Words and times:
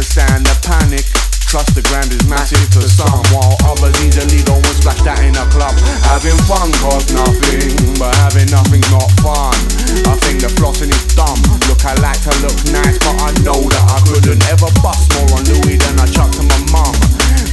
understand 0.00 0.48
the 0.48 0.56
panic. 0.64 1.04
Trust 1.44 1.76
the 1.76 1.84
grand 1.92 2.08
is 2.08 2.24
massive 2.24 2.64
to 2.72 2.80
some, 2.88 3.20
while 3.36 3.52
others 3.68 3.92
easily 4.00 4.40
go 4.48 4.56
and 4.56 4.76
splash 4.80 4.96
that 5.04 5.20
in 5.20 5.36
a 5.36 5.44
club. 5.52 5.76
Having 6.08 6.40
fun 6.48 6.72
costs 6.80 7.12
nothing, 7.12 7.68
but 8.00 8.08
having 8.16 8.48
nothing's 8.48 8.88
not 8.88 9.12
fun. 9.20 9.52
I 10.08 10.16
think 10.24 10.40
the 10.40 10.48
flossing 10.56 10.88
is 10.88 11.04
dumb. 11.12 11.36
Look, 11.68 11.84
I 11.84 11.92
like 12.00 12.16
to 12.24 12.32
look 12.40 12.56
nice, 12.72 12.96
but 13.04 13.12
I 13.12 13.28
know 13.44 13.60
that 13.60 13.84
I 13.92 14.00
couldn't 14.08 14.40
ever 14.48 14.72
bust 14.80 15.04
more 15.20 15.36
on 15.36 15.44
Louis 15.52 15.76
than 15.76 16.00
I 16.00 16.08
chuck 16.08 16.32
to 16.32 16.42
my 16.48 16.60
mum. 16.72 16.96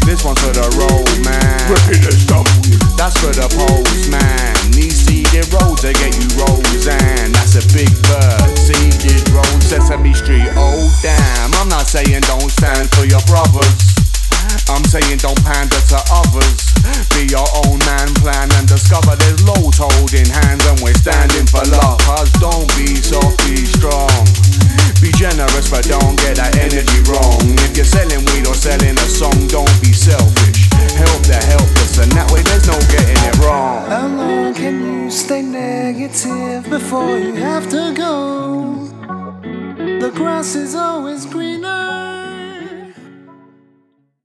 This 0.08 0.24
one's 0.24 0.40
for 0.40 0.56
the 0.56 0.72
road, 0.80 1.12
man. 1.28 1.68
Ripping 1.68 2.00
the 2.00 2.16
stuff. 2.16 2.48
That's 2.96 3.20
for 3.20 3.36
the 3.36 3.52
postman. 3.52 3.84
These 3.92 4.08
Damn, 11.02 11.54
I'm 11.54 11.70
not 11.70 11.86
saying 11.86 12.22
don't 12.26 12.50
stand 12.50 12.90
for 12.92 13.06
your 13.06 13.22
brothers. 13.30 13.98
I'm 14.70 14.84
saying 14.86 15.22
don't 15.22 15.38
pander 15.46 15.80
to 15.94 16.00
others. 16.10 16.58
Be 17.14 17.30
your 17.30 17.46
own 17.66 17.78
man, 17.86 18.10
plan 18.22 18.50
and 18.58 18.68
discover 18.68 19.16
there's 19.16 19.42
loads 19.46 19.78
holding 19.78 20.26
hands 20.26 20.66
and 20.66 20.80
we're 20.82 20.98
standing 20.98 21.46
for 21.46 21.62
love. 21.70 22.00
Cause 22.02 22.32
don't 22.42 22.68
be 22.76 22.96
soft, 22.96 23.38
be 23.46 23.62
strong. 23.66 24.26
Be 25.02 25.14
generous, 25.14 25.70
but 25.70 25.86
don't 25.86 26.18
get 26.18 26.42
that 26.42 26.58
energy 26.58 27.00
wrong. 27.06 27.46
If 27.70 27.78
you're 27.78 27.86
selling 27.86 28.26
weed 28.34 28.48
or 28.48 28.58
selling 28.58 28.98
a 28.98 29.08
song, 29.08 29.48
don't 29.48 29.70
be 29.82 29.94
selfish. 29.94 30.66
Help 30.98 31.22
the 31.30 31.38
helpless, 31.38 32.02
and 32.02 32.12
that 32.14 32.32
way 32.32 32.42
there's 32.42 32.66
no 32.66 32.78
getting 32.90 33.22
it 33.22 33.38
wrong. 33.46 33.86
How 33.86 34.08
long 34.08 34.54
can 34.54 35.04
you 35.04 35.12
stay 35.12 35.44
negative 35.44 36.68
before 36.70 37.20
you 37.20 37.34
have 37.36 37.70
to 37.70 37.94
go? 37.94 38.87
grass 40.18 40.56
is 40.56 40.74
always 40.74 41.28
greener. 41.28 41.87